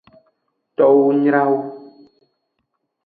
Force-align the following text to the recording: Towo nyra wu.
Towo 0.77 1.05
nyra 1.21 1.41
wu. 1.49 1.59